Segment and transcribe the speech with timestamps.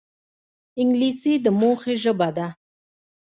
[0.81, 2.47] انګلیسي د موخې ژبه ده